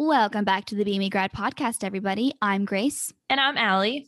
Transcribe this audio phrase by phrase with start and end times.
[0.00, 2.32] Welcome back to the BME Grad Podcast, everybody.
[2.40, 3.12] I'm Grace.
[3.28, 4.06] And I'm Allie.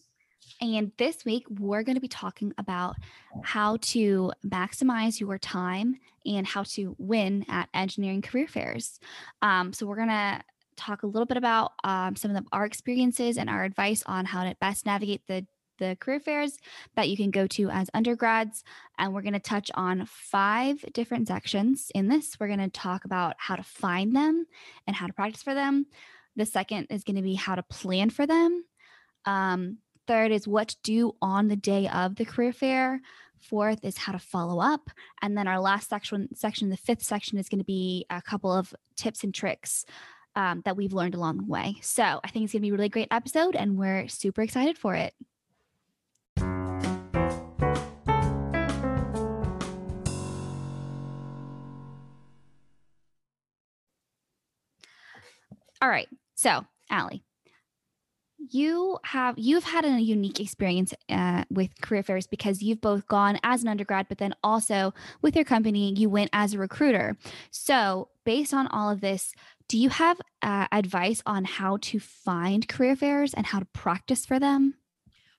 [0.61, 2.95] And this week, we're going to be talking about
[3.43, 9.01] how to maximize your time and how to win at engineering career fairs.
[9.43, 10.41] Um, so, we're going to
[10.77, 14.27] talk a little bit about um, some of the, our experiences and our advice on
[14.27, 15.45] how to best navigate the
[15.81, 16.59] the career fairs
[16.95, 18.63] that you can go to as undergrads.
[18.97, 22.39] And we're going to touch on five different sections in this.
[22.39, 24.47] We're going to talk about how to find them
[24.87, 25.87] and how to practice for them.
[26.37, 28.65] The second is going to be how to plan for them.
[29.25, 33.01] Um, third is what to do on the day of the career fair.
[33.41, 34.91] Fourth is how to follow up.
[35.23, 38.53] And then our last section, section, the fifth section, is going to be a couple
[38.53, 39.85] of tips and tricks
[40.37, 41.77] um, that we've learned along the way.
[41.83, 44.79] So I think it's going to be a really great episode, and we're super excited
[44.79, 45.15] for it.
[55.83, 56.09] All right.
[56.35, 57.23] So, Allie,
[58.51, 63.39] you have you've had a unique experience uh, with career fairs because you've both gone
[63.43, 67.17] as an undergrad, but then also with your company, you went as a recruiter.
[67.51, 69.33] So, based on all of this,
[69.69, 74.27] do you have uh, advice on how to find career fairs and how to practice
[74.27, 74.75] for them?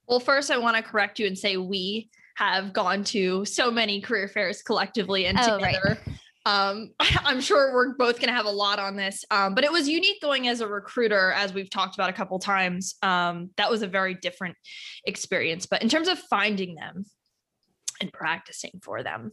[0.07, 4.01] Well, first, I want to correct you and say we have gone to so many
[4.01, 5.99] career fairs collectively and oh, together.
[6.07, 6.10] Right
[6.45, 9.71] um i'm sure we're both going to have a lot on this um but it
[9.71, 12.95] was unique going as a recruiter as we've talked about a couple times.
[13.01, 14.55] Um that was a very different
[15.05, 17.05] experience but in terms of finding them
[17.99, 19.31] and practicing for them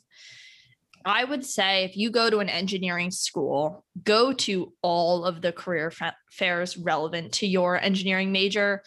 [1.04, 5.52] i would say if you go to an engineering school go to all of the
[5.52, 8.82] career fa- fairs relevant to your engineering major.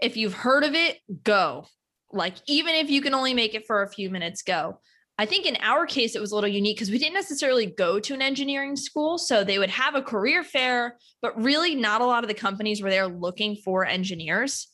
[0.00, 1.66] If you've heard of it go.
[2.12, 4.78] Like even if you can only make it for a few minutes go
[5.16, 8.00] I think in our case, it was a little unique because we didn't necessarily go
[8.00, 9.16] to an engineering school.
[9.16, 12.82] So they would have a career fair, but really not a lot of the companies
[12.82, 14.68] were there looking for engineers.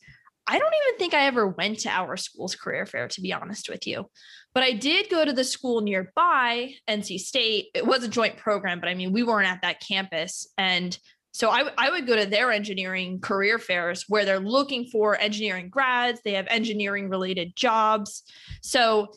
[0.47, 3.69] I don't even think I ever went to our school's career fair, to be honest
[3.69, 4.07] with you.
[4.53, 7.67] But I did go to the school nearby, NC State.
[7.75, 10.51] It was a joint program, but I mean, we weren't at that campus.
[10.57, 10.97] And
[11.33, 16.19] so I, would go to their engineering career fairs where they're looking for engineering grads,
[16.25, 18.23] they have engineering related jobs.
[18.61, 19.13] So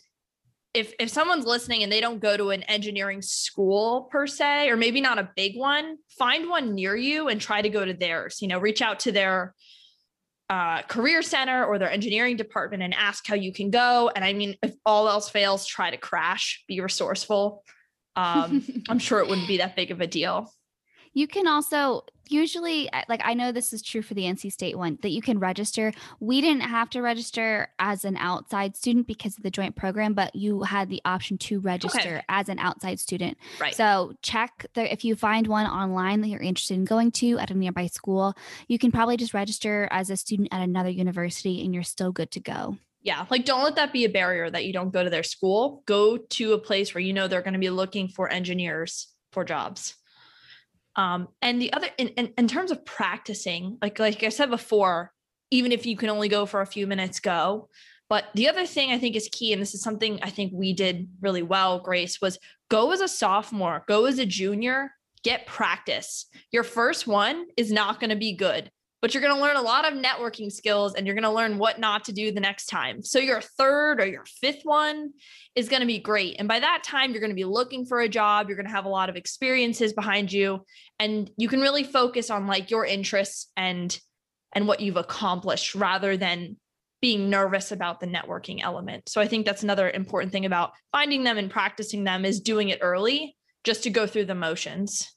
[0.74, 4.76] if if someone's listening and they don't go to an engineering school per se or
[4.76, 8.38] maybe not a big one find one near you and try to go to theirs
[8.42, 9.54] you know reach out to their
[10.50, 14.10] uh, career center or their engineering department and ask how you can go.
[14.14, 17.64] And i mean if all else fails try to crash be resourceful.
[18.16, 20.52] Um, i'm sure it wouldn't be that big of a deal
[21.14, 24.98] you can also usually like I know this is true for the NC State one
[25.02, 25.92] that you can register.
[26.20, 30.34] We didn't have to register as an outside student because of the joint program, but
[30.34, 32.22] you had the option to register okay.
[32.28, 33.38] as an outside student.
[33.60, 33.74] Right.
[33.74, 37.50] So check the if you find one online that you're interested in going to at
[37.50, 38.34] a nearby school,
[38.69, 42.30] you can probably just register as a student at another university and you're still good
[42.32, 42.76] to go.
[43.03, 45.82] Yeah, like don't let that be a barrier that you don't go to their school.
[45.84, 49.44] Go to a place where you know they're going to be looking for engineers for
[49.44, 49.94] jobs.
[50.97, 55.12] Um, and the other, in, in, in terms of practicing, like like I said before,
[55.50, 57.69] even if you can only go for a few minutes, go.
[58.09, 60.72] But the other thing I think is key, and this is something I think we
[60.72, 62.38] did really well, Grace, was
[62.71, 66.27] go as a sophomore, go as a junior, get practice.
[66.53, 68.71] Your first one is not going to be good
[69.04, 71.59] but you're going to learn a lot of networking skills and you're going to learn
[71.59, 73.03] what not to do the next time.
[73.03, 75.10] So your third or your fifth one
[75.54, 76.37] is going to be great.
[76.38, 78.48] And by that time, you're going to be looking for a job.
[78.48, 80.65] You're going to have a lot of experiences behind you
[80.98, 83.94] and you can really focus on like your interests and
[84.54, 86.56] and what you've accomplished rather than
[87.03, 89.10] being nervous about the networking element.
[89.10, 92.71] So I think that's another important thing about finding them and practicing them is doing
[92.71, 95.15] it early just to go through the motions.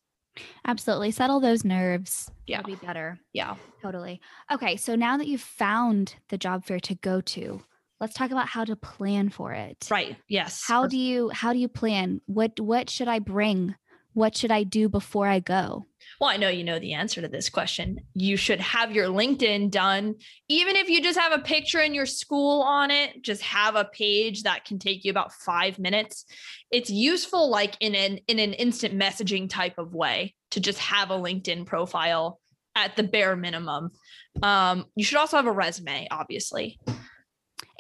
[0.66, 1.12] Absolutely.
[1.12, 2.30] Settle those nerves.
[2.46, 2.59] Yeah.
[2.59, 3.20] It'll be better.
[3.34, 3.56] Yeah.
[3.81, 4.22] Totally.
[4.52, 4.78] Okay.
[4.78, 7.62] So now that you've found the job fair to go to,
[8.00, 9.88] let's talk about how to plan for it.
[9.90, 10.18] Right.
[10.28, 10.64] Yes.
[10.68, 12.22] How do you how do you plan?
[12.25, 13.75] What what should I bring?
[14.18, 15.86] What should I do before I go?
[16.20, 18.00] Well, I know you know the answer to this question.
[18.16, 20.16] You should have your LinkedIn done.
[20.50, 23.86] Even if you just have a picture in your school on it, just have a
[23.86, 26.25] page that can take you about 5 minutes.
[26.72, 31.12] It's useful like in an in an instant messaging type of way to just have
[31.12, 32.40] a LinkedIn profile
[32.75, 33.92] at the bare minimum.
[34.42, 36.80] Um, you should also have a resume, obviously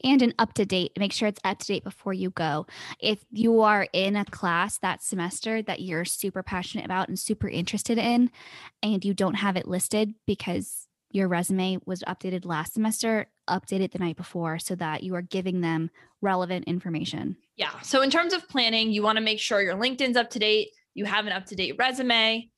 [0.03, 0.91] and an up to date.
[0.97, 2.65] Make sure it's up to date before you go.
[2.99, 7.47] If you are in a class that semester that you're super passionate about and super
[7.47, 8.31] interested in,
[8.83, 13.91] and you don't have it listed because your resume was updated last semester, update it
[13.91, 15.89] the night before so that you are giving them
[16.21, 17.37] relevant information.
[17.55, 17.79] Yeah.
[17.81, 20.69] So, in terms of planning, you want to make sure your LinkedIn's up to date,
[20.93, 22.49] you have an up to date resume.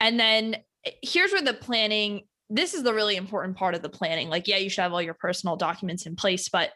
[0.00, 3.88] And then eh, here's where the planning this is the really important part of the
[3.88, 4.28] planning.
[4.28, 6.70] Like, yeah, you should have all your personal documents in place, but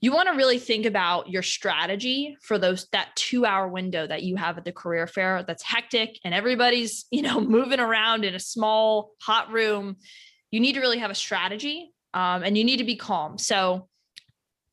[0.00, 4.22] you want to really think about your strategy for those that two hour window that
[4.22, 8.34] you have at the career fair that's hectic and everybody's you know moving around in
[8.34, 9.96] a small hot room.
[10.50, 13.36] You need to really have a strategy um, and you need to be calm.
[13.38, 13.88] So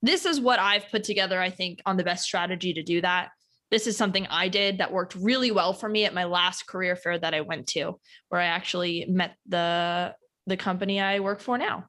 [0.01, 3.29] this is what i've put together i think on the best strategy to do that.
[3.71, 6.95] This is something i did that worked really well for me at my last career
[6.95, 7.99] fair that i went to
[8.29, 10.13] where i actually met the
[10.47, 11.85] the company i work for now.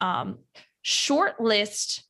[0.00, 0.38] Um,
[0.82, 2.02] short list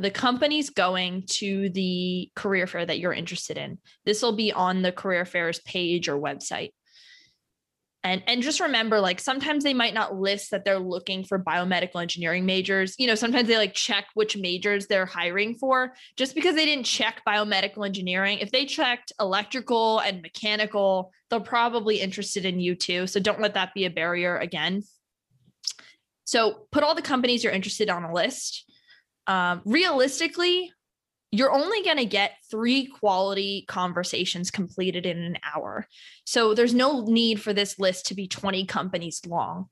[0.00, 3.78] the company's going to the career fair that you're interested in.
[4.06, 6.70] This will be on the career fairs page or website.
[8.02, 12.00] And and just remember like sometimes they might not list that they're looking for biomedical
[12.00, 12.94] engineering majors.
[12.98, 16.86] You know, sometimes they like check which majors they're hiring for just because they didn't
[16.86, 18.38] check biomedical engineering.
[18.38, 23.06] If they checked electrical and mechanical, they're probably interested in you too.
[23.06, 24.82] So don't let that be a barrier again.
[26.24, 28.64] So put all the companies you're interested on a list
[29.26, 30.72] um, realistically,
[31.32, 35.86] you're only going to get three quality conversations completed in an hour.
[36.24, 39.66] So there's no need for this list to be 20 companies long.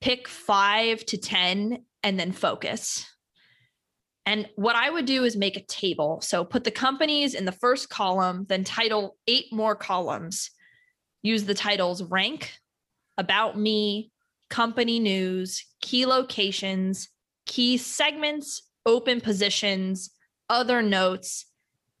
[0.00, 3.06] Pick five to 10 and then focus.
[4.26, 6.20] And what I would do is make a table.
[6.20, 10.50] So put the companies in the first column, then title eight more columns.
[11.22, 12.52] Use the titles rank,
[13.16, 14.10] about me,
[14.50, 17.08] company news, key locations,
[17.46, 20.10] key segments, open positions,
[20.48, 21.46] other notes,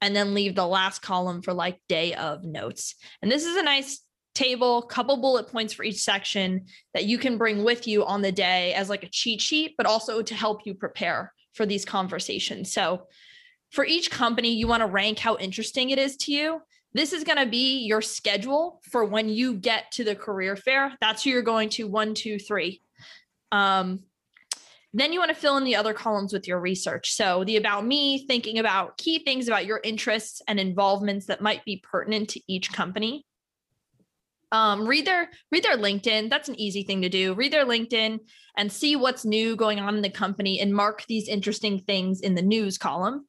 [0.00, 2.94] and then leave the last column for like day of notes.
[3.20, 4.00] And this is a nice
[4.34, 8.32] table, couple bullet points for each section that you can bring with you on the
[8.32, 12.72] day as like a cheat sheet, but also to help you prepare for these conversations.
[12.72, 13.06] So
[13.72, 16.60] for each company, you want to rank how interesting it is to you.
[16.92, 20.94] This is going to be your schedule for when you get to the career fair.
[21.00, 22.82] That's who you're going to one, two, three.
[23.52, 24.00] Um,
[25.00, 27.12] then you want to fill in the other columns with your research.
[27.12, 31.64] So the about me, thinking about key things about your interests and involvements that might
[31.64, 33.26] be pertinent to each company.
[34.52, 36.30] Um, read their read their LinkedIn.
[36.30, 37.34] That's an easy thing to do.
[37.34, 38.20] Read their LinkedIn
[38.56, 42.34] and see what's new going on in the company and mark these interesting things in
[42.34, 43.26] the news column.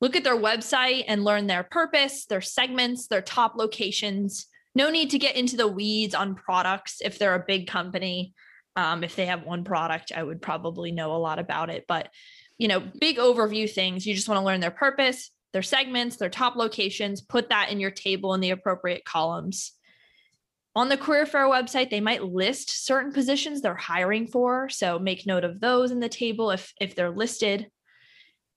[0.00, 4.46] Look at their website and learn their purpose, their segments, their top locations.
[4.74, 8.34] No need to get into the weeds on products if they're a big company.
[8.76, 11.84] Um, if they have one product, I would probably know a lot about it.
[11.86, 12.08] But,
[12.58, 16.30] you know, big overview things, you just want to learn their purpose, their segments, their
[16.30, 19.72] top locations, put that in your table in the appropriate columns.
[20.76, 24.68] On the career fair website, they might list certain positions they're hiring for.
[24.68, 27.68] So make note of those in the table if, if they're listed.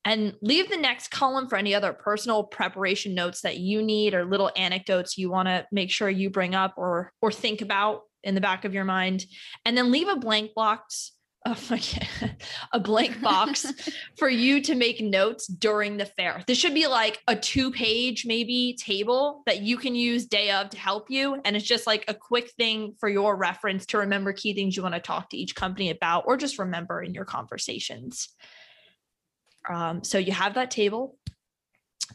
[0.03, 4.23] And leave the next column for any other personal preparation notes that you need or
[4.23, 8.35] little anecdotes you want to make sure you bring up or or think about in
[8.35, 9.25] the back of your mind
[9.65, 11.13] and then leave a blank box
[11.47, 11.77] oh
[12.73, 13.65] a blank box
[14.17, 16.43] for you to make notes during the fair.
[16.47, 20.69] This should be like a two page, maybe table that you can use day of
[20.71, 21.39] to help you.
[21.45, 24.83] And it's just like a quick thing for your reference to remember key things you
[24.83, 28.29] want to talk to each company about, or just remember in your conversations.
[29.69, 31.17] Um, so you have that table.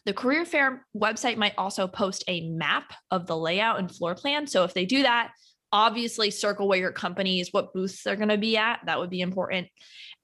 [0.06, 4.46] The career fair website might also post a map of the layout and floor plan.
[4.46, 5.32] So if they do that,
[5.72, 8.80] obviously circle where your company is, what booths they're going to be at.
[8.86, 9.68] That would be important.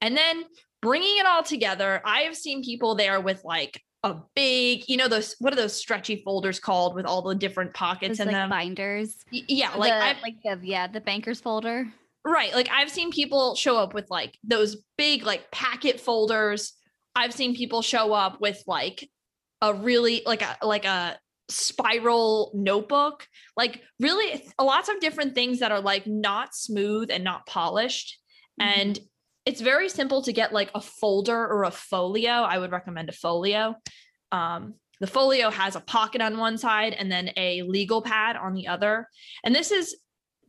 [0.00, 0.44] And then
[0.82, 5.08] bringing it all together, I have seen people there with like a big, you know,
[5.08, 8.50] those what are those stretchy folders called with all the different pockets in like them?
[8.50, 9.24] Binders.
[9.32, 11.86] Y- yeah, like the, like the yeah, the banker's folder.
[12.24, 12.54] Right.
[12.54, 16.74] Like I've seen people show up with like those big like packet folders.
[17.16, 19.08] I've seen people show up with like
[19.60, 23.26] a really like a like a spiral notebook
[23.56, 28.18] like really lots of different things that are like not smooth and not polished.
[28.60, 28.80] Mm-hmm.
[28.80, 28.98] and
[29.46, 32.30] it's very simple to get like a folder or a folio.
[32.30, 33.76] I would recommend a folio.
[34.30, 38.52] Um, the folio has a pocket on one side and then a legal pad on
[38.52, 39.08] the other.
[39.44, 39.96] And this is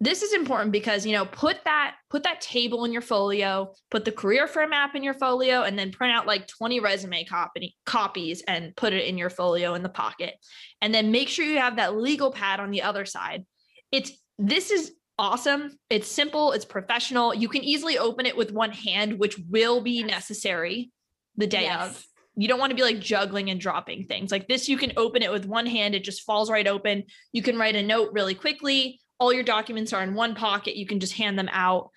[0.01, 4.05] this is important because you know put that put that table in your folio put
[4.05, 7.75] the career fair map in your folio and then print out like 20 resume copy,
[7.85, 10.35] copies and put it in your folio in the pocket.
[10.81, 13.45] And then make sure you have that legal pad on the other side.
[13.91, 15.77] It's this is awesome.
[15.89, 17.33] It's simple it's professional.
[17.33, 20.91] You can easily open it with one hand which will be necessary
[21.35, 21.89] the day yes.
[21.89, 22.05] of.
[22.35, 24.31] You don't want to be like juggling and dropping things.
[24.31, 27.03] Like this you can open it with one hand it just falls right open.
[27.33, 30.77] You can write a note really quickly all your documents are in one pocket.
[30.77, 31.89] You can just hand them out.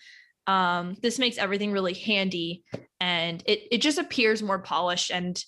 [0.46, 2.64] Um, this makes everything really handy
[3.00, 5.42] and it, it just appears more polished and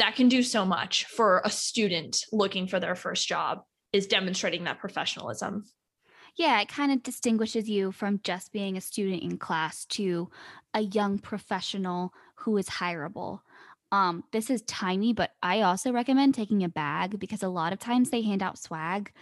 [0.00, 3.60] that can do so much for a student looking for their first job
[3.92, 5.64] is demonstrating that professionalism.
[6.36, 10.30] Yeah, it kind of distinguishes you from just being a student in class to
[10.74, 13.40] a young professional who is hireable.
[13.92, 17.78] Um, this is tiny, but I also recommend taking a bag because a lot of
[17.78, 19.12] times they hand out swag.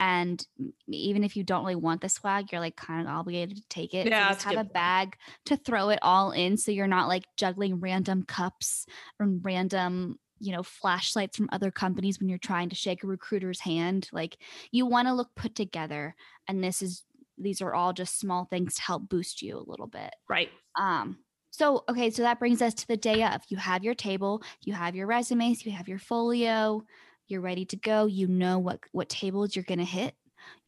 [0.00, 0.44] And
[0.88, 3.94] even if you don't really want the swag, you're like kind of obligated to take
[3.94, 4.08] it.
[4.08, 5.16] Yeah, so just have a bag
[5.46, 8.86] to throw it all in so you're not like juggling random cups
[9.18, 13.60] and random you know flashlights from other companies when you're trying to shake a recruiter's
[13.60, 14.38] hand like
[14.72, 16.14] you want to look put together
[16.48, 17.04] and this is
[17.36, 20.14] these are all just small things to help boost you a little bit.
[20.28, 20.50] Right.
[20.78, 21.18] Um
[21.50, 23.42] so okay so that brings us to the day of.
[23.48, 26.84] You have your table you have your resumes you have your folio
[27.30, 30.14] you're ready to go you know what what tables you're going to hit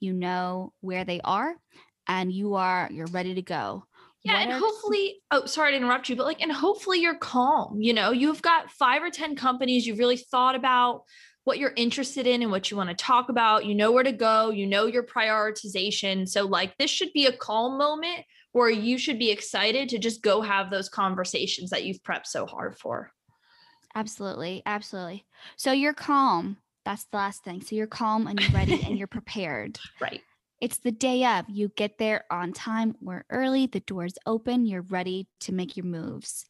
[0.00, 1.54] you know where they are
[2.09, 3.85] and you are you're ready to go
[4.25, 7.81] yeah, what and hopefully, oh, sorry to interrupt you, but like, and hopefully you're calm.
[7.81, 11.02] You know, you've got five or 10 companies you've really thought about
[11.45, 13.66] what you're interested in and what you want to talk about.
[13.66, 16.28] You know where to go, you know your prioritization.
[16.28, 20.23] So, like, this should be a calm moment where you should be excited to just
[20.23, 23.11] go have those conversations that you've prepped so hard for.
[23.94, 24.62] Absolutely.
[24.66, 25.25] Absolutely.
[25.56, 26.58] So, you're calm.
[26.84, 27.62] That's the last thing.
[27.62, 29.78] So, you're calm and you're ready and you're prepared.
[30.00, 30.22] Right.
[30.62, 31.46] It's the day of.
[31.49, 35.87] You get there on time or early, the doors open, you're ready to make your
[35.87, 36.44] moves.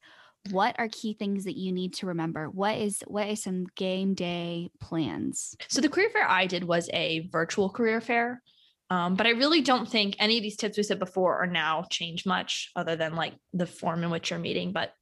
[0.50, 2.50] What are key things that you need to remember?
[2.50, 5.56] What is what is some game day plans?
[5.68, 8.42] So the career fair I did was a virtual career fair.
[8.90, 11.86] Um, but I really don't think any of these tips we said before or now
[11.88, 14.72] change much other than like the form in which you're meeting.
[14.72, 14.92] But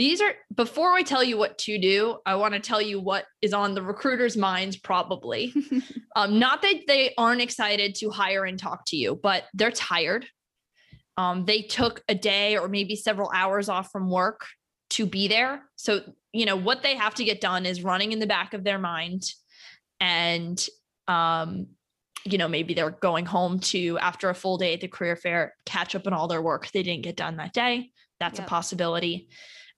[0.00, 3.26] these are before I tell you what to do, I want to tell you what
[3.42, 5.52] is on the recruiter's minds, probably.
[6.16, 10.24] um, not that they aren't excited to hire and talk to you, but they're tired.
[11.18, 14.46] Um, they took a day or maybe several hours off from work
[14.90, 15.64] to be there.
[15.76, 16.00] So,
[16.32, 18.78] you know, what they have to get done is running in the back of their
[18.78, 19.24] mind.
[20.00, 20.66] And,
[21.08, 21.66] um,
[22.24, 25.52] you know, maybe they're going home to, after a full day at the career fair,
[25.66, 27.90] catch up on all their work they didn't get done that day.
[28.18, 28.46] That's yep.
[28.46, 29.28] a possibility.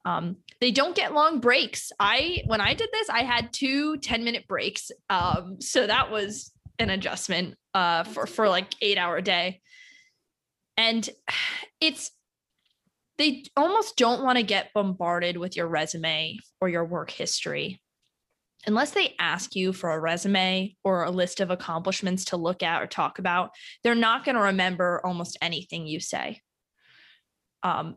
[0.04, 1.92] Um, they don't get long breaks.
[1.98, 4.90] I when I did this, I had two 10 minute breaks.
[5.08, 9.60] Um, so that was an adjustment uh, for for like eight hour day.
[10.76, 11.08] And
[11.80, 12.10] it's
[13.18, 17.80] they almost don't want to get bombarded with your resume or your work history
[18.66, 22.82] unless they ask you for a resume or a list of accomplishments to look at
[22.82, 23.50] or talk about,
[23.82, 26.40] they're not going to remember almost anything you say.
[27.62, 27.96] Um,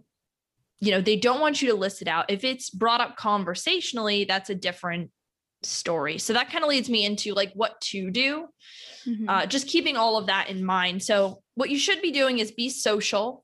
[0.80, 2.30] you know, they don't want you to list it out.
[2.30, 5.12] If it's brought up conversationally, that's a different
[5.64, 6.18] story.
[6.18, 8.48] So that kind of leads me into like what to do.
[9.08, 9.30] Mm-hmm.
[9.30, 11.04] Uh, just keeping all of that in mind.
[11.04, 13.44] So what you should be doing is be social,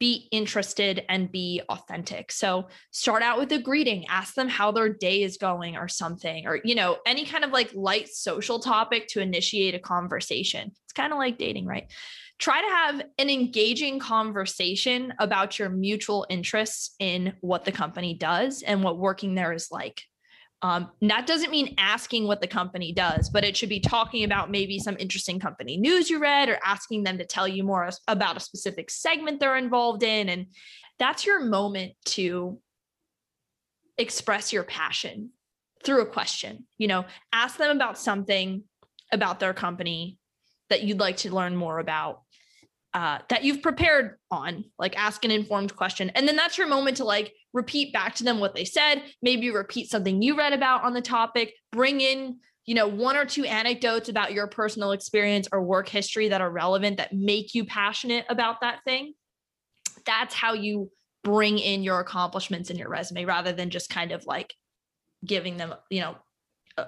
[0.00, 2.32] be interested, and be authentic.
[2.32, 6.46] So start out with a greeting, ask them how their day is going or something,
[6.46, 10.72] or you know, any kind of like light social topic to initiate a conversation.
[10.84, 11.90] It's kind of like dating, right?
[12.38, 18.62] Try to have an engaging conversation about your mutual interests in what the company does
[18.62, 20.02] and what working there is like.
[20.62, 24.50] Um, that doesn't mean asking what the company does, but it should be talking about
[24.50, 28.38] maybe some interesting company news you read or asking them to tell you more about
[28.38, 30.30] a specific segment they're involved in.
[30.30, 30.46] And
[30.98, 32.58] that's your moment to
[33.98, 35.30] express your passion
[35.84, 36.66] through a question.
[36.78, 38.64] You know, ask them about something
[39.12, 40.18] about their company
[40.70, 42.22] that you'd like to learn more about
[42.94, 46.10] uh, that you've prepared on, like ask an informed question.
[46.10, 49.50] And then that's your moment to like repeat back to them what they said, maybe
[49.50, 53.44] repeat something you read about on the topic, bring in, you know, one or two
[53.44, 58.24] anecdotes about your personal experience or work history that are relevant that make you passionate
[58.28, 59.14] about that thing.
[60.06, 60.90] That's how you
[61.24, 64.54] bring in your accomplishments in your resume rather than just kind of like
[65.26, 66.16] giving them, you know,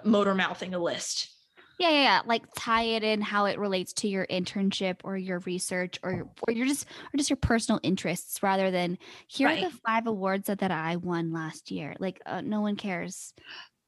[0.04, 1.35] motor mouthing a list.
[1.78, 5.40] Yeah, yeah, yeah, like tie it in how it relates to your internship or your
[5.40, 9.62] research or or your just or just your personal interests rather than here right.
[9.62, 11.94] are the five awards that, that I won last year.
[11.98, 13.34] Like uh, no one cares.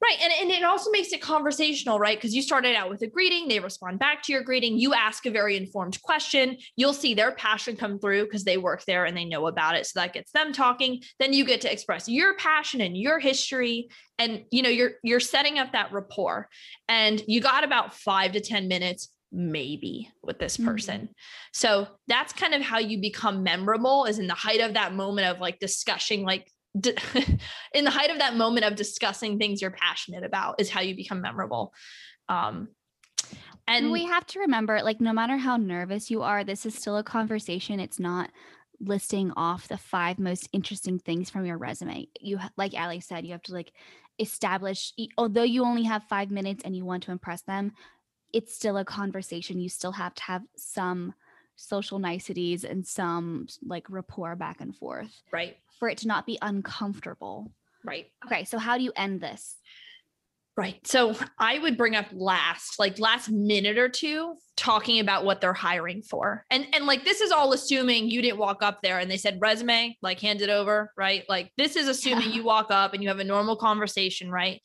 [0.01, 0.19] Right.
[0.23, 2.17] And, and it also makes it conversational, right?
[2.17, 5.27] Because you started out with a greeting, they respond back to your greeting, you ask
[5.27, 9.17] a very informed question, you'll see their passion come through because they work there and
[9.17, 9.87] they know about it.
[9.87, 11.03] So that gets them talking.
[11.19, 13.89] Then you get to express your passion and your history.
[14.21, 16.49] And you know, you're you're setting up that rapport.
[16.89, 20.97] And you got about five to 10 minutes maybe with this person.
[20.97, 21.13] Mm-hmm.
[21.53, 25.27] So that's kind of how you become memorable is in the height of that moment
[25.27, 26.51] of like discussing like
[27.75, 30.95] in the height of that moment of discussing things you're passionate about is how you
[30.95, 31.73] become memorable.
[32.29, 32.69] Um,
[33.67, 36.97] and we have to remember like no matter how nervous you are, this is still
[36.97, 37.81] a conversation.
[37.81, 38.31] It's not
[38.81, 42.09] listing off the five most interesting things from your resume.
[42.21, 43.73] You like Alex said, you have to like
[44.19, 47.73] establish although you only have 5 minutes and you want to impress them,
[48.33, 49.61] it's still a conversation.
[49.61, 51.15] You still have to have some
[51.57, 55.13] social niceties and some like rapport back and forth.
[55.33, 55.57] Right.
[55.79, 57.53] For it to not be uncomfortable.
[57.85, 58.07] Right.
[58.27, 58.45] Okay.
[58.45, 59.57] So, how do you end this?
[60.59, 60.85] Right.
[60.85, 65.53] So I would bring up last, like last minute or two, talking about what they're
[65.53, 66.45] hiring for.
[66.51, 69.39] And and like this is all assuming you didn't walk up there and they said
[69.41, 71.23] resume, like hand it over, right?
[71.29, 74.61] Like this is assuming you walk up and you have a normal conversation, right?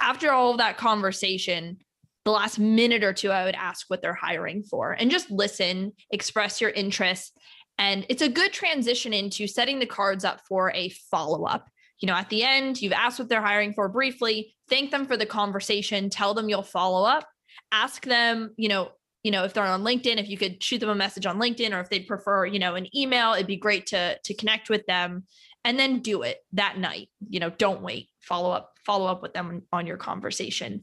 [0.00, 1.78] After all of that conversation,
[2.24, 5.90] the last minute or two, I would ask what they're hiring for and just listen,
[6.12, 7.36] express your interest.
[7.78, 11.68] And it's a good transition into setting the cards up for a follow up
[12.02, 15.16] you know, at the end, you've asked what they're hiring for briefly, thank them for
[15.16, 17.28] the conversation, tell them you'll follow up,
[17.70, 18.90] ask them, you know,
[19.22, 21.72] you know, if they're on LinkedIn, if you could shoot them a message on LinkedIn
[21.72, 24.84] or if they'd prefer, you know, an email, it'd be great to to connect with
[24.86, 25.24] them
[25.64, 27.08] and then do it that night.
[27.28, 28.08] You know, don't wait.
[28.20, 30.82] Follow up, follow up with them on your conversation.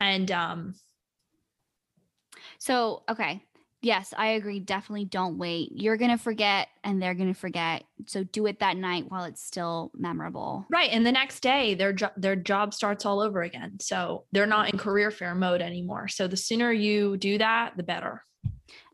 [0.00, 0.74] And um
[2.58, 3.44] so okay,
[3.82, 4.60] Yes, I agree.
[4.60, 5.72] Definitely don't wait.
[5.74, 7.82] You're going to forget and they're going to forget.
[8.06, 10.64] So do it that night while it's still memorable.
[10.70, 10.90] Right.
[10.90, 13.78] And the next day their jo- their job starts all over again.
[13.80, 16.06] So they're not in career fair mode anymore.
[16.06, 18.22] So the sooner you do that, the better.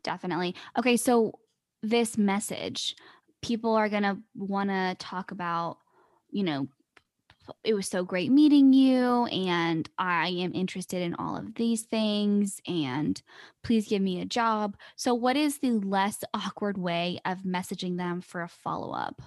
[0.03, 0.55] Definitely.
[0.77, 1.37] Okay, so
[1.83, 2.95] this message,
[3.41, 5.77] people are going to want to talk about,
[6.31, 6.67] you know,
[7.63, 12.61] it was so great meeting you and I am interested in all of these things
[12.67, 13.21] and
[13.63, 14.77] please give me a job.
[14.95, 19.21] So what is the less awkward way of messaging them for a follow-up?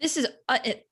[0.00, 0.86] This is uh, it,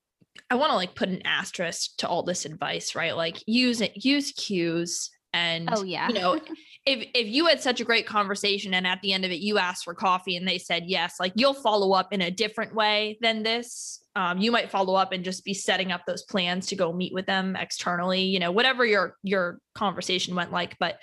[0.50, 3.16] I want to like put an asterisk to all this advice, right?
[3.16, 6.08] Like use it use cues and oh yeah.
[6.08, 6.40] you know
[6.86, 9.58] if if you had such a great conversation and at the end of it you
[9.58, 13.18] asked for coffee and they said yes, like you'll follow up in a different way
[13.20, 16.76] than this um, you might follow up and just be setting up those plans to
[16.76, 20.98] go meet with them externally you know whatever your your conversation went like but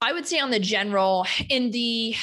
[0.00, 2.14] i would say on the general in the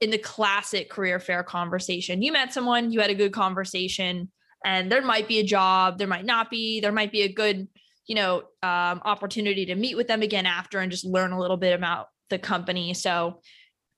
[0.00, 4.30] in the classic career fair conversation you met someone you had a good conversation
[4.64, 7.66] and there might be a job there might not be there might be a good
[8.08, 11.56] you know um, opportunity to meet with them again after and just learn a little
[11.56, 13.40] bit about the company so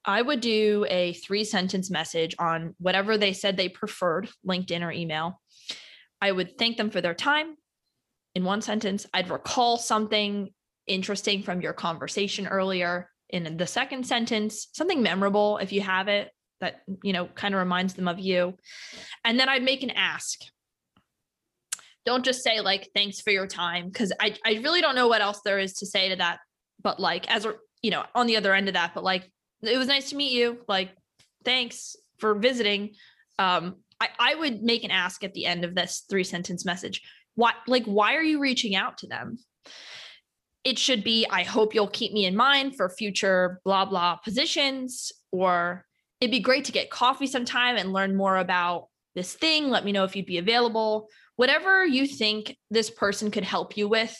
[0.05, 4.91] I would do a three sentence message on whatever they said they preferred, LinkedIn or
[4.91, 5.41] email.
[6.21, 7.57] I would thank them for their time
[8.35, 9.07] in one sentence.
[9.13, 10.51] I'd recall something
[10.87, 16.31] interesting from your conversation earlier in the second sentence, something memorable if you have it
[16.61, 18.55] that, you know, kind of reminds them of you.
[19.25, 20.41] And then I'd make an ask.
[22.11, 25.21] Don't just say like thanks for your time because I I really don't know what
[25.21, 26.41] else there is to say to that
[26.83, 29.31] but like as a you know on the other end of that but like
[29.63, 30.59] it was nice to meet you.
[30.69, 30.91] Like,
[31.45, 32.95] thanks for visiting.
[33.39, 37.03] Um, I, I would make an ask at the end of this three sentence message.
[37.35, 39.39] Why, like, why are you reaching out to them?
[40.65, 45.11] It should be, I hope you'll keep me in mind for future blah, blah positions,
[45.33, 45.87] or
[46.21, 49.71] it'd be great to get coffee sometime and learn more about this thing.
[49.71, 51.09] Let me know if you'd be available.
[51.41, 54.15] Whatever you think this person could help you with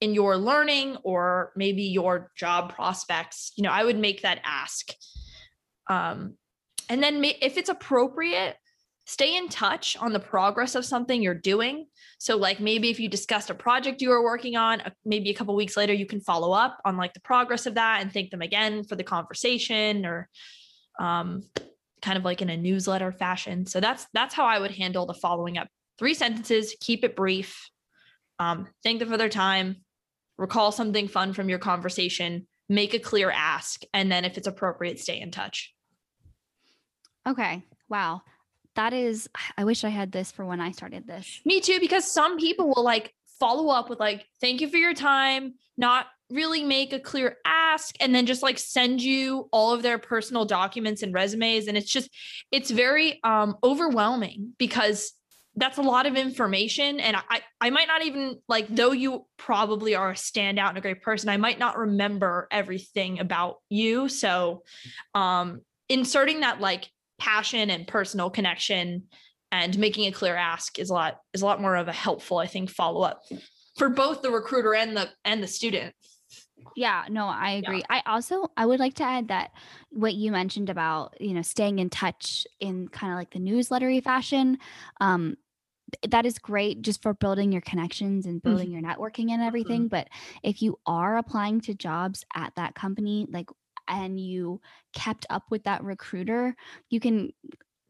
[0.00, 4.90] in your learning or maybe your job prospects you know i would make that ask.
[5.90, 6.36] Um,
[6.88, 8.54] and then if it's appropriate
[9.04, 11.86] stay in touch on the progress of something you're doing.
[12.20, 15.34] So like maybe if you discussed a project you were working on uh, maybe a
[15.34, 18.30] couple weeks later you can follow up on like the progress of that and thank
[18.30, 20.28] them again for the conversation or
[21.00, 21.42] um,
[22.00, 23.66] kind of like in a newsletter fashion.
[23.66, 25.66] So that's that's how i would handle the following up
[26.02, 27.70] three sentences keep it brief
[28.38, 29.76] um, thank them for their time
[30.42, 34.98] recall something fun from your conversation, make a clear ask, and then if it's appropriate,
[34.98, 35.72] stay in touch.
[37.26, 37.62] Okay.
[37.88, 38.22] Wow.
[38.74, 41.40] That is, I wish I had this for when I started this.
[41.44, 44.94] Me too, because some people will like follow up with, like, thank you for your
[44.94, 49.82] time, not really make a clear ask, and then just like send you all of
[49.82, 51.68] their personal documents and resumes.
[51.68, 52.10] And it's just,
[52.50, 55.12] it's very um, overwhelming because
[55.56, 59.94] that's a lot of information and I I might not even like though you probably
[59.94, 64.08] are a standout and a great person I might not remember everything about you.
[64.08, 64.62] So
[65.14, 69.04] um inserting that like passion and personal connection
[69.50, 72.38] and making a clear ask is a lot is a lot more of a helpful
[72.38, 73.22] I think follow up
[73.76, 75.94] for both the recruiter and the and the student.
[76.76, 77.78] Yeah no i agree.
[77.78, 78.00] Yeah.
[78.02, 79.50] i also i would like to add that
[79.90, 84.02] what you mentioned about you know staying in touch in kind of like the newslettery
[84.02, 84.58] fashion
[85.00, 85.36] um
[86.08, 88.84] that is great just for building your connections and building mm-hmm.
[88.84, 89.88] your networking and everything mm-hmm.
[89.88, 90.08] but
[90.42, 93.48] if you are applying to jobs at that company like
[93.88, 94.60] and you
[94.92, 96.54] kept up with that recruiter
[96.90, 97.32] you can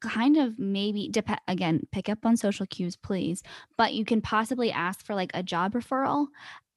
[0.00, 3.42] kind of maybe dep- again pick up on social cues please
[3.76, 6.26] but you can possibly ask for like a job referral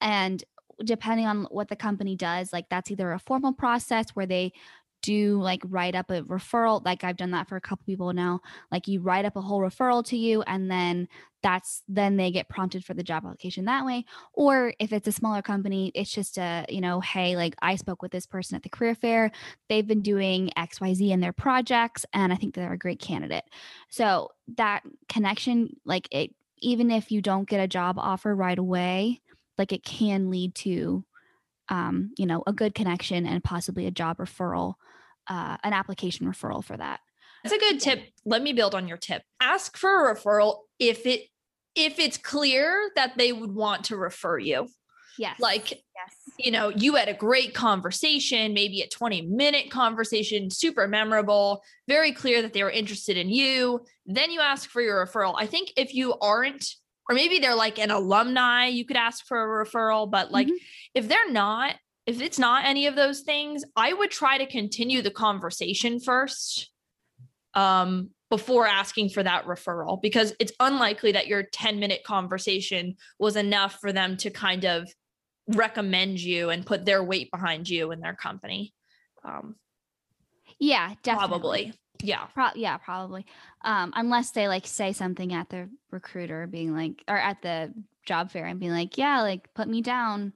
[0.00, 0.44] and
[0.84, 4.52] depending on what the company does, like that's either a formal process where they
[5.02, 8.40] do like write up a referral like i've done that for a couple people now
[8.72, 11.08] like you write up a whole referral to you and then
[11.42, 15.12] that's then they get prompted for the job application that way or if it's a
[15.12, 18.62] smaller company it's just a you know hey like i spoke with this person at
[18.62, 19.30] the career fair
[19.68, 23.44] they've been doing xyz in their projects and i think they're a great candidate.
[23.88, 29.20] So that connection like it even if you don't get a job offer right away
[29.58, 31.04] like it can lead to
[31.68, 34.74] um, you know, a good connection and possibly a job referral,
[35.28, 37.00] uh, an application referral for that.
[37.42, 38.02] That's a good tip.
[38.24, 39.22] Let me build on your tip.
[39.40, 41.28] Ask for a referral if it
[41.74, 44.68] if it's clear that they would want to refer you.
[45.18, 45.38] Yes.
[45.38, 45.80] Like yes.
[46.38, 52.12] you know, you had a great conversation, maybe a 20 minute conversation, super memorable, very
[52.12, 53.84] clear that they were interested in you.
[54.06, 55.34] Then you ask for your referral.
[55.36, 56.66] I think if you aren't
[57.08, 60.56] or maybe they're like an alumni, you could ask for a referral, but like mm-hmm.
[60.94, 65.02] if they're not, if it's not any of those things, I would try to continue
[65.02, 66.70] the conversation first
[67.54, 73.36] um, before asking for that referral because it's unlikely that your 10 minute conversation was
[73.36, 74.88] enough for them to kind of
[75.48, 78.72] recommend you and put their weight behind you in their company.
[79.24, 79.56] Um,
[80.58, 81.28] yeah, definitely.
[81.28, 81.72] Probably.
[82.02, 82.26] Yeah.
[82.34, 83.26] Pro- yeah, probably.
[83.62, 87.72] Um, unless they like say something at the recruiter being like, or at the
[88.04, 90.32] job fair and being like, yeah, like put me down.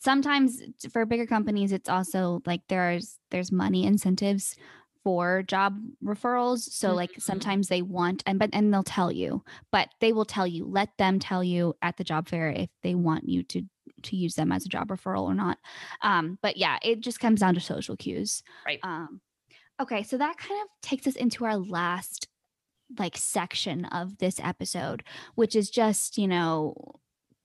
[0.00, 4.56] Sometimes for bigger companies, it's also like there's there's money incentives
[5.02, 6.60] for job referrals.
[6.60, 6.96] So mm-hmm.
[6.96, 10.66] like sometimes they want and but and they'll tell you, but they will tell you,
[10.66, 13.62] let them tell you at the job fair if they want you to
[14.02, 15.58] to use them as a job referral or not.
[16.02, 18.42] Um, but yeah, it just comes down to social cues.
[18.66, 18.80] Right.
[18.82, 19.20] Um,
[19.80, 22.28] Okay, so that kind of takes us into our last
[22.98, 26.74] like section of this episode, which is just, you know,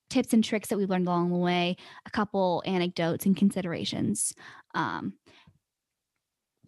[0.10, 4.34] tips and tricks that we've learned along the way, a couple anecdotes and considerations.
[4.74, 5.13] Um,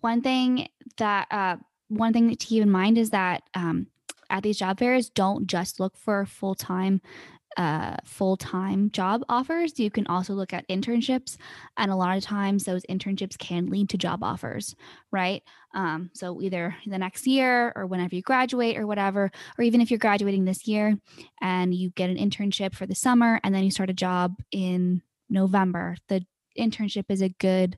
[0.01, 3.88] one thing that uh, one thing to keep in mind is that um,
[4.30, 7.01] at these job fairs, don't just look for full time
[7.58, 9.80] uh, full time job offers.
[9.80, 11.38] You can also look at internships,
[11.78, 14.76] and a lot of times those internships can lead to job offers,
[15.12, 15.44] right?
[15.74, 19.91] Um, so either the next year or whenever you graduate or whatever, or even if
[19.91, 20.98] you're graduating this year
[21.41, 25.02] and you get an internship for the summer and then you start a job in
[25.30, 26.26] November, the
[26.58, 27.78] internship is a good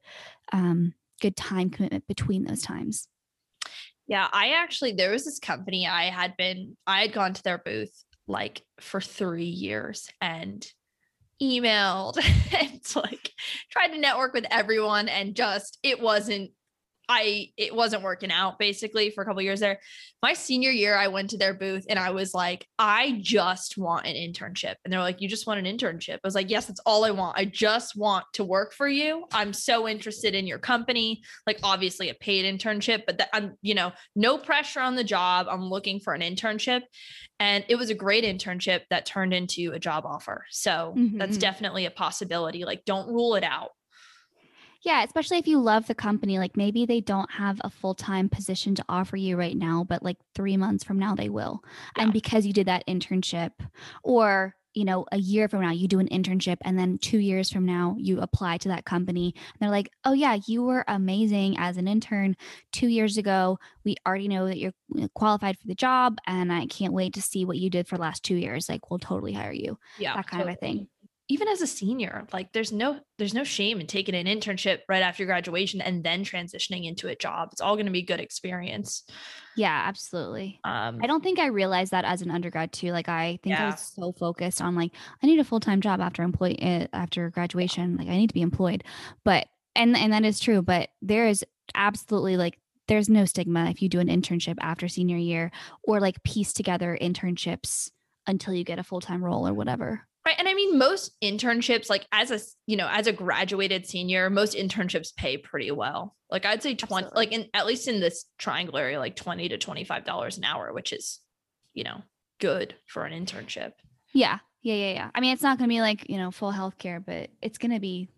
[0.51, 3.07] um, good time commitment between those times.
[4.07, 7.57] Yeah, I actually there was this company I had been I had gone to their
[7.57, 10.65] booth like for three years and
[11.41, 12.17] emailed
[12.59, 13.31] and like
[13.71, 16.51] tried to network with everyone and just it wasn't
[17.09, 19.79] I it wasn't working out basically for a couple years there.
[20.21, 24.05] My senior year, I went to their booth and I was like, I just want
[24.05, 24.75] an internship.
[24.83, 26.15] And they're like, You just want an internship?
[26.15, 27.37] I was like, Yes, that's all I want.
[27.37, 29.25] I just want to work for you.
[29.31, 31.21] I'm so interested in your company.
[31.45, 35.47] Like, obviously, a paid internship, but that I'm, you know, no pressure on the job.
[35.49, 36.81] I'm looking for an internship.
[37.39, 40.45] And it was a great internship that turned into a job offer.
[40.49, 41.19] So mm-hmm.
[41.19, 42.65] that's definitely a possibility.
[42.65, 43.69] Like, don't rule it out.
[44.83, 46.39] Yeah, especially if you love the company.
[46.39, 50.03] Like maybe they don't have a full time position to offer you right now, but
[50.03, 51.63] like three months from now they will.
[51.95, 52.03] Yeah.
[52.03, 53.51] And because you did that internship,
[54.03, 57.49] or you know, a year from now you do an internship, and then two years
[57.49, 61.57] from now you apply to that company, and they're like, "Oh yeah, you were amazing
[61.57, 62.35] as an intern
[62.71, 63.57] two years ago.
[63.83, 67.23] We already know that you're uh, qualified for the job, and I can't wait to
[67.23, 68.69] see what you did for the last two years.
[68.69, 70.51] Like, we'll totally hire you." Yeah, that kind totally.
[70.51, 70.87] of a thing
[71.29, 75.01] even as a senior like there's no there's no shame in taking an internship right
[75.01, 77.49] after graduation and then transitioning into a job.
[77.51, 79.03] It's all going to be good experience.
[79.55, 80.59] Yeah absolutely.
[80.63, 83.65] Um i don't think i realized that as an undergrad too like i think yeah.
[83.65, 87.29] i was so focused on like i need a full-time job after employ uh, after
[87.29, 88.83] graduation like i need to be employed.
[89.23, 93.81] But and and that is true but there is absolutely like there's no stigma if
[93.81, 95.51] you do an internship after senior year
[95.83, 97.91] or like piece together internships
[98.27, 100.35] until you get a full-time role or whatever Right.
[100.37, 104.57] And I mean, most internships, like as a, you know, as a graduated senior, most
[104.57, 106.17] internships pay pretty well.
[106.29, 107.15] Like I'd say 20, Absolutely.
[107.15, 110.91] like in, at least in this triangle area, like 20 to $25 an hour, which
[110.91, 111.21] is,
[111.73, 112.01] you know,
[112.41, 113.71] good for an internship.
[114.13, 114.39] Yeah.
[114.63, 114.73] Yeah.
[114.73, 114.93] Yeah.
[114.95, 115.11] Yeah.
[115.15, 117.71] I mean, it's not going to be like, you know, full healthcare, but it's going
[117.71, 118.09] to be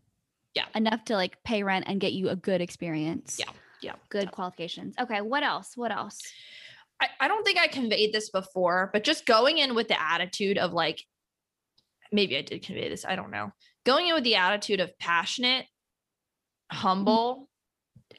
[0.56, 3.38] yeah enough to like pay rent and get you a good experience.
[3.40, 3.52] Yeah.
[3.84, 3.92] Yeah.
[4.10, 4.36] Good definitely.
[4.36, 4.96] qualifications.
[5.00, 5.22] Okay.
[5.22, 5.74] What else?
[5.78, 6.20] What else?
[7.00, 10.58] I, I don't think I conveyed this before, but just going in with the attitude
[10.58, 11.04] of like,
[12.12, 13.06] maybe I did convey this.
[13.06, 13.52] I don't know.
[13.86, 15.66] Going in with the attitude of passionate,
[16.72, 17.50] humble,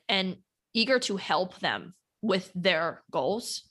[0.09, 0.37] and
[0.75, 3.65] eager to help them with their goals,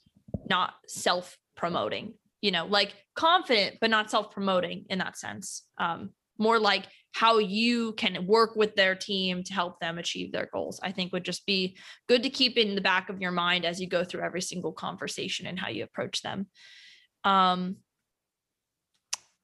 [0.48, 5.62] not self promoting, you know, like confident, but not self promoting in that sense.
[5.78, 10.48] Um, more like how you can work with their team to help them achieve their
[10.52, 11.76] goals i think would just be
[12.08, 14.72] good to keep in the back of your mind as you go through every single
[14.72, 16.46] conversation and how you approach them
[17.24, 17.76] um,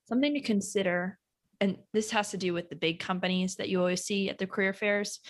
[0.06, 1.18] something to consider
[1.60, 4.46] and this has to do with the big companies that you always see at the
[4.46, 5.20] career fairs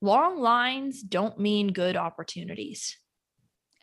[0.00, 2.96] long lines don't mean good opportunities.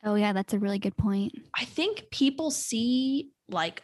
[0.04, 1.34] Oh yeah that's a really good point.
[1.56, 3.84] I think people see like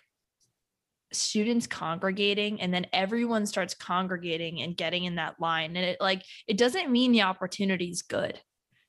[1.14, 6.22] students congregating and then everyone starts congregating and getting in that line and it like
[6.48, 8.40] it doesn't mean the opportunity is good.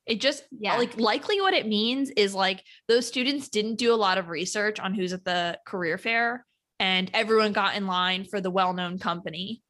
[0.05, 0.77] It just yeah.
[0.77, 4.79] like likely what it means is like those students didn't do a lot of research
[4.79, 6.45] on who's at the career fair
[6.79, 9.61] and everyone got in line for the well-known company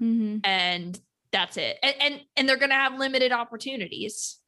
[0.00, 0.38] mm-hmm.
[0.44, 0.98] and
[1.32, 4.38] that's it and, and and they're going to have limited opportunities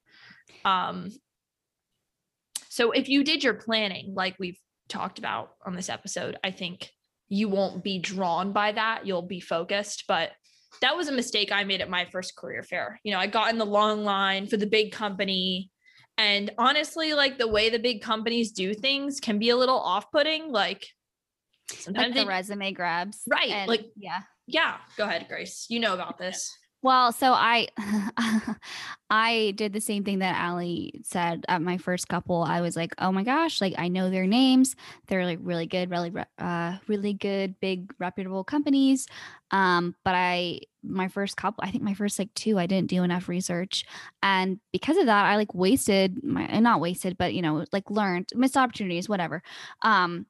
[0.64, 1.10] um
[2.68, 6.90] so if you did your planning like we've talked about on this episode i think
[7.28, 9.06] you won't be drawn by that.
[9.06, 10.04] You'll be focused.
[10.06, 10.30] But
[10.80, 13.00] that was a mistake I made at my first career fair.
[13.04, 15.70] You know, I got in the long line for the big company.
[16.16, 20.10] And honestly, like the way the big companies do things can be a little off
[20.12, 20.52] putting.
[20.52, 20.86] Like
[21.70, 23.22] sometimes like the they, resume grabs.
[23.28, 23.50] Right.
[23.50, 24.20] And, like, yeah.
[24.46, 24.76] Yeah.
[24.96, 25.66] Go ahead, Grace.
[25.68, 26.56] You know about this.
[26.84, 27.68] Well, so I
[29.10, 32.42] I did the same thing that Allie said at my first couple.
[32.42, 34.76] I was like, "Oh my gosh, like I know their names.
[35.06, 39.06] They're like really good, really uh really good big reputable companies."
[39.50, 43.02] Um but I my first couple, I think my first like two, I didn't do
[43.02, 43.86] enough research.
[44.22, 48.28] And because of that, I like wasted my not wasted, but you know, like learned
[48.34, 49.42] missed opportunities, whatever.
[49.80, 50.26] Um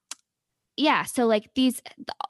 [0.77, 1.81] yeah so like these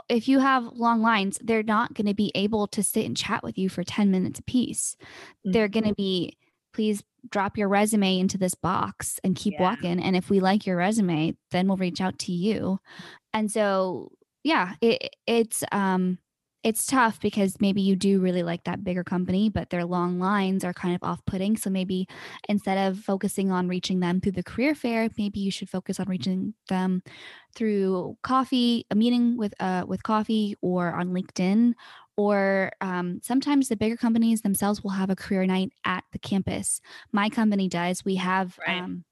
[0.09, 3.43] if you have long lines they're not going to be able to sit and chat
[3.43, 5.53] with you for 10 minutes a piece mm-hmm.
[5.53, 6.37] they're going to be
[6.73, 9.63] please drop your resume into this box and keep yeah.
[9.63, 12.79] walking and if we like your resume then we'll reach out to you
[13.33, 14.11] and so
[14.43, 16.19] yeah it, it's um
[16.65, 20.65] it's tough because maybe you do really like that bigger company, but their long lines
[20.65, 21.59] are kind of off putting.
[21.59, 22.09] So maybe
[22.49, 26.09] instead of focusing on reaching them through the career fair, maybe you should focus on
[26.09, 27.03] reaching them
[27.55, 31.75] through coffee, a meeting with uh with coffee or on LinkedIn.
[32.17, 36.81] Or um, sometimes the bigger companies themselves will have a career night at the campus.
[37.13, 38.05] My company does.
[38.05, 38.81] We have right.
[38.81, 39.05] um,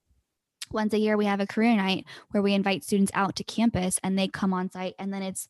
[0.70, 3.98] once a year we have a career night where we invite students out to campus
[4.02, 5.48] and they come on site and then it's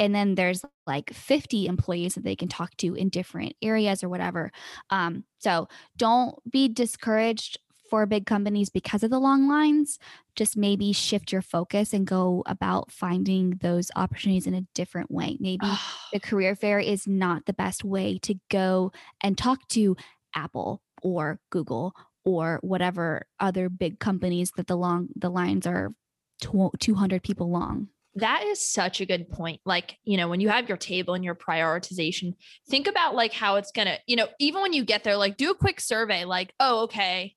[0.00, 4.08] and then there's like 50 employees that they can talk to in different areas or
[4.08, 4.50] whatever.
[4.88, 7.58] Um, so don't be discouraged
[7.90, 9.98] for big companies because of the long lines.
[10.36, 15.36] Just maybe shift your focus and go about finding those opportunities in a different way.
[15.38, 15.66] Maybe
[16.12, 19.96] the career fair is not the best way to go and talk to
[20.34, 21.92] apple or google
[22.24, 25.92] or whatever other big companies that the long the lines are
[26.40, 29.60] 200 people long that is such a good point.
[29.64, 32.34] Like, you know, when you have your table and your prioritization,
[32.68, 35.36] think about like how it's going to, you know, even when you get there, like
[35.36, 37.34] do a quick survey, like, oh, okay.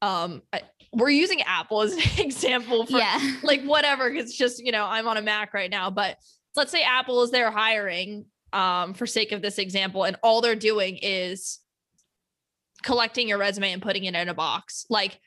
[0.00, 3.36] Um, I, we're using Apple as an example for yeah.
[3.42, 4.08] like whatever.
[4.08, 6.16] It's just, you know, I'm on a Mac right now, but
[6.56, 10.54] let's say Apple is there hiring, um, for sake of this example, and all they're
[10.54, 11.58] doing is
[12.82, 14.86] collecting your resume and putting it in a box.
[14.88, 15.18] Like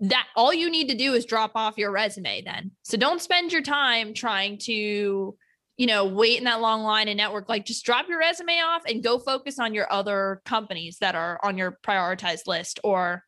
[0.00, 2.70] that all you need to do is drop off your resume then.
[2.82, 5.36] So don't spend your time trying to,
[5.76, 7.48] you know, wait in that long line and network.
[7.48, 11.40] Like just drop your resume off and go focus on your other companies that are
[11.42, 12.78] on your prioritized list.
[12.84, 13.24] Or,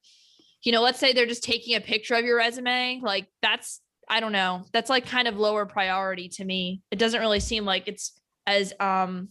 [0.62, 3.00] you know, let's say they're just taking a picture of your resume.
[3.02, 6.82] Like that's, I don't know, that's like kind of lower priority to me.
[6.90, 8.12] It doesn't really seem like it's
[8.46, 9.28] as um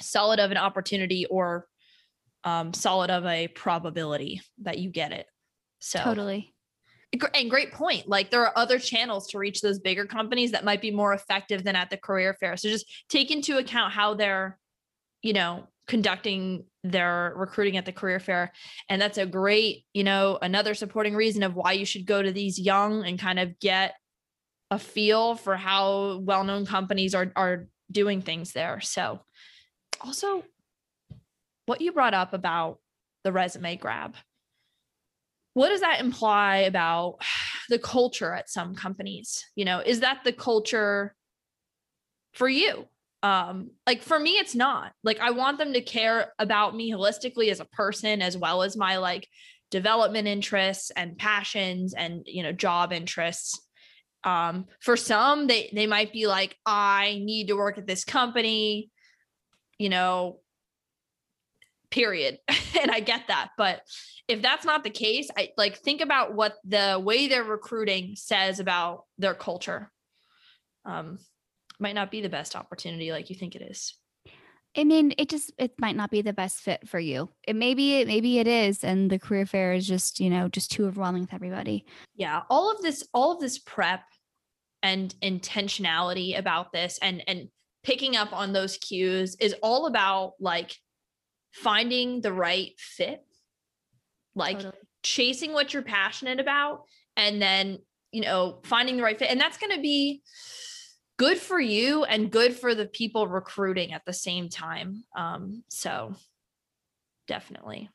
[0.00, 1.66] solid of an opportunity or
[2.44, 5.26] um solid of a probability that you get it.
[5.82, 6.54] So totally
[7.34, 8.08] and great point.
[8.08, 11.64] Like there are other channels to reach those bigger companies that might be more effective
[11.64, 12.56] than at the career fair.
[12.56, 14.58] So just take into account how they're,
[15.22, 18.52] you know, conducting their recruiting at the career fair.
[18.88, 22.32] And that's a great, you know, another supporting reason of why you should go to
[22.32, 23.94] these young and kind of get
[24.70, 28.80] a feel for how well-known companies are are doing things there.
[28.80, 29.20] So
[30.00, 30.44] also
[31.66, 32.78] what you brought up about
[33.22, 34.16] the resume grab
[35.54, 37.18] what does that imply about
[37.68, 39.44] the culture at some companies?
[39.54, 41.14] You know is that the culture
[42.34, 42.86] for you?
[43.22, 44.92] Um like for me it's not.
[45.04, 48.76] Like i want them to care about me holistically as a person as well as
[48.76, 49.28] my like
[49.70, 53.60] development interests and passions and you know job interests.
[54.24, 58.90] Um for some they they might be like i need to work at this company
[59.78, 60.38] you know
[61.90, 62.38] period.
[62.80, 63.82] And i get that but
[64.32, 68.60] if that's not the case i like think about what the way they're recruiting says
[68.60, 69.90] about their culture
[70.84, 71.18] um
[71.78, 73.94] might not be the best opportunity like you think it is
[74.74, 77.28] I mean, it just it might not be the best fit for you.
[77.46, 80.70] It maybe it maybe it is, and the career fair is just you know just
[80.70, 81.84] too overwhelming with everybody.
[82.14, 84.02] Yeah, all of this, all of this prep
[84.82, 87.48] and intentionality about this, and and
[87.82, 90.74] picking up on those cues is all about like
[91.52, 93.20] finding the right fit,
[94.34, 94.74] like totally.
[95.02, 96.82] chasing what you're passionate about,
[97.16, 97.78] and then
[98.10, 100.22] you know finding the right fit, and that's going to be
[101.18, 105.04] good for you and good for the people recruiting at the same time.
[105.16, 106.14] Um, so
[107.28, 107.90] definitely.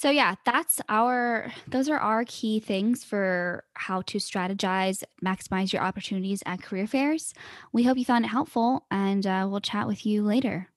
[0.00, 5.82] So yeah, that's our those are our key things for how to strategize, maximize your
[5.82, 7.34] opportunities at career fairs.
[7.74, 10.69] We hope you found it helpful and uh, we'll chat with you later.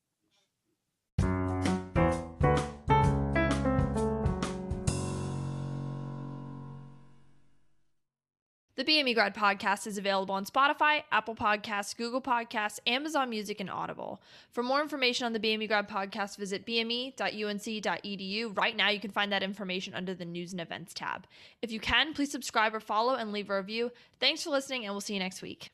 [8.75, 13.69] The BME Grad podcast is available on Spotify, Apple Podcasts, Google Podcasts, Amazon Music, and
[13.69, 14.19] Audible.
[14.51, 18.57] For more information on the BME Grad podcast, visit bme.unc.edu.
[18.57, 21.27] Right now, you can find that information under the News and Events tab.
[21.61, 23.91] If you can, please subscribe or follow and leave a review.
[24.19, 25.69] Thanks for listening, and we'll see you next week.